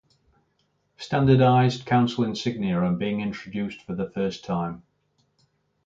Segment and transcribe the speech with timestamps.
[0.97, 4.81] Standardized council insignia are being introduced for the first time.